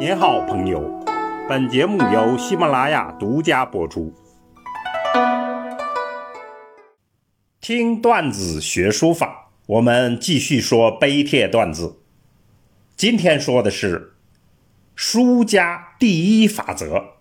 [0.00, 1.04] 您好，朋友。
[1.46, 4.14] 本节目由喜马拉雅独家播出。
[7.60, 11.98] 听段子学书法，我们继续说碑帖段子。
[12.96, 14.14] 今天说的是
[14.94, 17.16] 书家第一法则。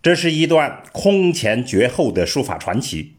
[0.00, 3.16] 这是一段空前绝后的书法传奇，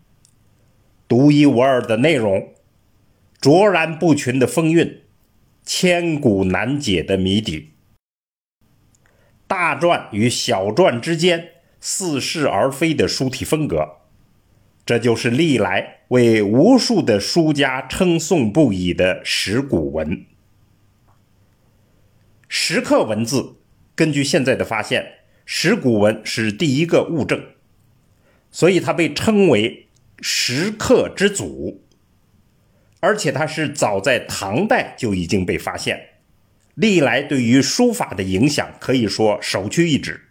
[1.07, 2.55] 独一无二的内容，
[3.39, 5.02] 卓然不群的风韵。
[5.65, 7.71] 千古难解的谜底，
[9.47, 13.99] 大篆与小篆之间似是而非的书体风格，
[14.85, 20.25] 这就是历来为无数的书家称颂不已的石鼓文。
[22.49, 23.55] 石刻文字，
[23.95, 27.41] 根据现在的发现，石鼓文是第一个物证，
[28.51, 29.87] 所以它被称为
[30.19, 31.82] 石刻之祖。
[33.03, 36.11] 而且它是早在唐代就已经被发现，
[36.75, 40.21] 历来对于书法的影响可以说首屈一指。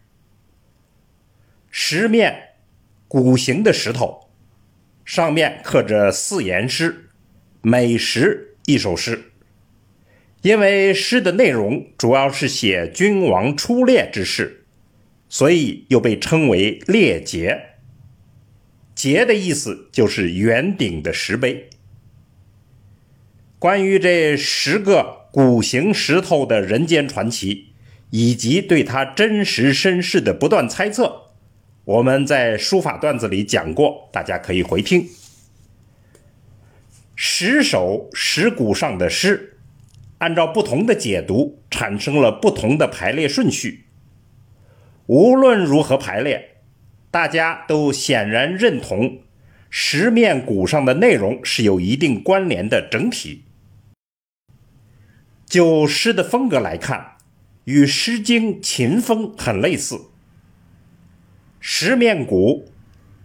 [1.71, 2.55] 石面
[3.07, 4.31] 鼓形的石头，
[5.05, 7.11] 上面刻着四言诗，
[7.61, 9.33] 每石一首诗。
[10.41, 14.65] 因为诗的内容主要是写君王出猎之事，
[15.29, 17.61] 所以又被称为列碣。
[18.97, 21.69] 碣的意思就是圆顶的石碑。
[23.63, 27.69] 关于这十个古形石头的人间传奇，
[28.11, 31.31] 以及对它真实身世的不断猜测，
[31.85, 35.07] 我们在书法段子里讲过，大家可以回听。
[37.15, 39.59] 十首石鼓上的诗，
[40.19, 43.85] 按照不同的解读，产生了不同的排列顺序。
[45.07, 46.57] 无论如何排列，
[47.13, 49.21] 大家都显然认同
[49.71, 53.45] 石面鼓上的内容是有一定关联的整体。
[55.53, 57.19] 就诗的风格来看，
[57.65, 60.07] 与《诗经·秦风》很类似。
[61.61, 62.73] 十面鼓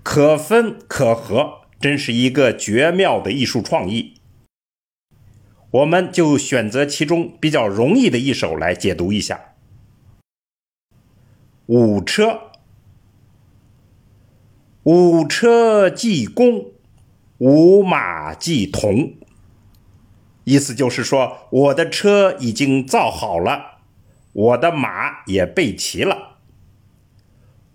[0.03, 4.15] 可分可合，真是一个绝妙的艺术创意。
[5.71, 9.53] 我们就选择其中比较容易的一首来解读一下：
[11.67, 12.51] 五车，
[14.83, 16.71] 五车既公，
[17.37, 19.13] 五马既同。
[20.47, 23.79] 意思就是说，我的车已经造好了，
[24.31, 26.37] 我的马也备齐了。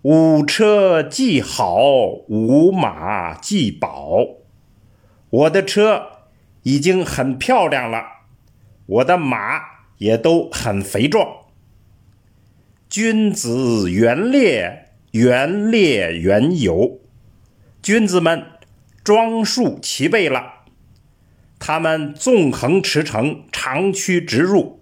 [0.01, 1.83] 五车既好，
[2.27, 4.25] 五马既宝。
[5.29, 6.07] 我的车
[6.63, 8.03] 已经很漂亮了，
[8.87, 9.61] 我的马
[9.99, 11.27] 也都很肥壮。
[12.89, 16.99] 君子原列，原列原有，
[17.83, 18.43] 君子们
[19.03, 20.52] 装束齐备了。
[21.65, 24.81] 他们纵横驰骋，长驱直入。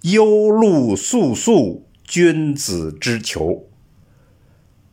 [0.00, 3.68] 幽鹿速速，君子之求。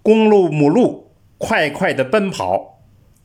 [0.03, 2.81] 公鹿母鹿快快的奔跑，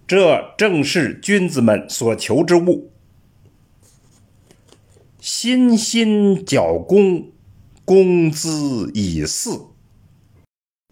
[0.07, 2.93] 这正是君子们所求之物。
[5.19, 7.33] 欣欣角弓，
[7.84, 9.63] 弓姿以似。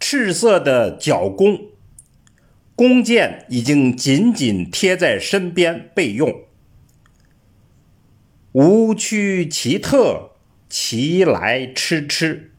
[0.00, 1.66] 赤色的角弓。
[2.80, 6.44] 弓箭已经紧紧贴在身边备用。
[8.52, 10.30] 吾驱其特，
[10.70, 12.54] 其来吃吃。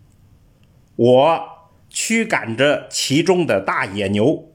[0.95, 4.53] 我驱赶着其中的大野牛，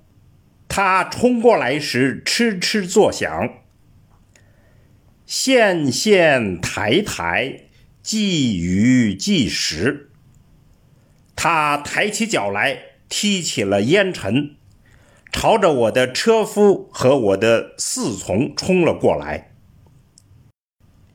[0.68, 3.54] 它冲过来时哧哧作响。
[5.26, 7.62] 线线抬抬，
[8.04, 10.12] 系鱼系石。
[11.34, 12.78] 它抬起脚来，
[13.08, 14.55] 踢起了烟尘。
[15.38, 19.52] 朝着我的车夫和我的侍从冲了过来。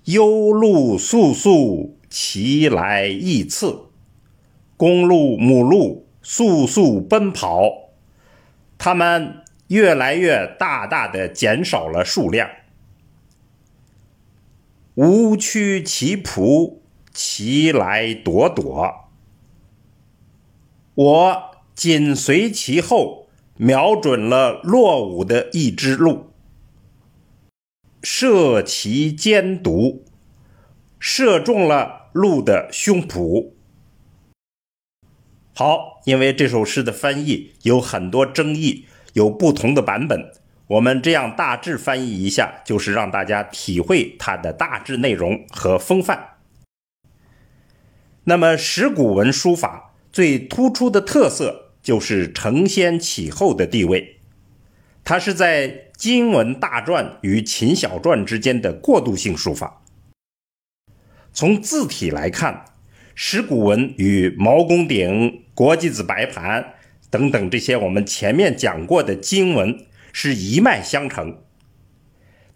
[0.03, 3.85] 幽鹿簌簌，其来亦次。
[4.77, 7.89] 公鹿、母鹿簌簌奔跑，
[8.77, 12.47] 它们越来越大大的减少了数量。
[14.93, 16.75] 吾驱其仆，
[17.11, 19.09] 其来朵朵。
[20.93, 21.41] 我
[21.73, 23.19] 紧随其后。
[23.63, 26.31] 瞄准了落伍的一只鹿，
[28.01, 29.99] 射其肩犊，
[30.97, 33.51] 射中了鹿的胸脯。
[35.53, 40.31] 好，因为这首诗的翻译有很多争议，有不同的版本，
[40.65, 46.37] 我们这样大致翻译一下，就是让大家体会它的大致内容和风范。
[48.23, 51.67] 那么，石鼓文书法最突出的特色。
[51.91, 54.21] 就是承先启后的地位，
[55.03, 59.83] 它是在金文大篆与秦小篆之间的过渡性书法。
[61.33, 62.63] 从字体来看，
[63.13, 66.75] 石鼓文与毛公鼎、国际子白盘
[67.09, 69.77] 等等这些我们前面讲过的经文
[70.13, 71.43] 是一脉相承。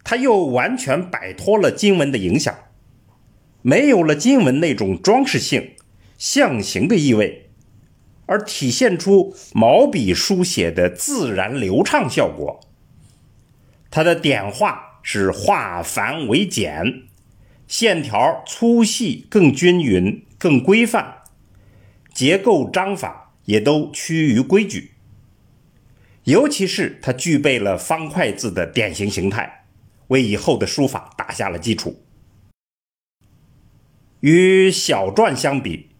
[0.02, 2.56] 它又完全摆脱了经文的影响，
[3.60, 5.72] 没有了经文那种装饰性、
[6.16, 7.45] 象形的意味，
[8.26, 12.60] 而体现出毛笔书写的自然流畅效果。
[13.90, 17.04] 它的点画是化繁为简。
[17.66, 21.22] 线条粗细更均匀、更规范，
[22.14, 24.92] 结构章法也都趋于规矩。
[26.22, 29.64] 尤其是它具备了方块字的典型形态，
[30.08, 32.04] 为以后的书法打下了基础。
[34.20, 35.90] 与小篆相比，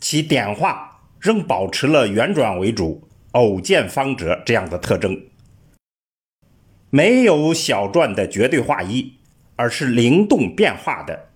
[0.00, 0.89] 其点画
[1.20, 5.20] 仍保持了圆转为主、偶见方折这样的特征，
[6.90, 9.14] 没有小篆的绝对划一。
[9.56, 11.28] 而是灵动变化的，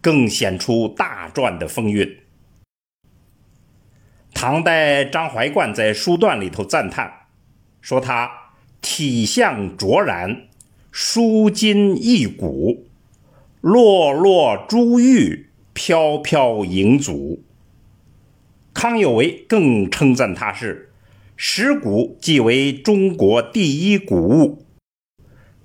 [0.00, 2.18] 更显出大篆的风韵。
[4.32, 7.12] 唐代张怀灌在书段里头赞叹，
[7.80, 8.30] 说他
[8.80, 10.46] 体相卓然，
[10.92, 12.86] 书筋易古，
[13.60, 17.42] 落落珠玉，飘飘盈祖。
[18.74, 20.92] 康有为更称赞他是
[21.36, 24.66] 石鼓，即为中国第一古物。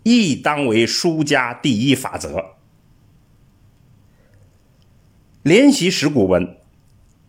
[0.04, 2.56] 亦当为书家第一法则。
[5.44, 6.58] 练习石鼓文，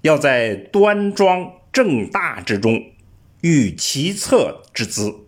[0.03, 2.93] 要在端庄正大之中
[3.43, 5.27] 寓奇侧之姿，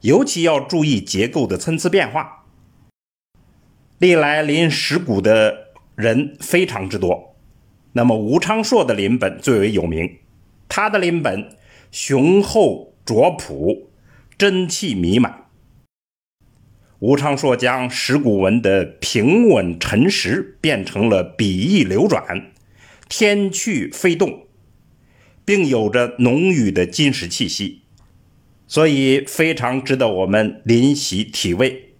[0.00, 2.46] 尤其要注意结构的参差变化。
[3.98, 7.35] 历来临石鼓的人非常之多，
[7.96, 10.18] 那么吴昌硕的临本最为有名，
[10.68, 11.56] 他的临本
[11.90, 13.88] 雄厚卓朴，
[14.36, 15.46] 真气弥漫。
[16.98, 22.52] 吴昌硕将石鼓文的平稳沉实变成了笔意流转、
[23.08, 24.46] 天趣飞动，
[25.46, 27.80] 并有着浓郁的金石气息，
[28.66, 31.94] 所以非常值得我们临习体味。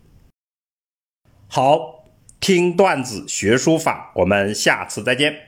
[1.49, 2.05] 好，
[2.39, 5.46] 听段子学书法，我们下次再见。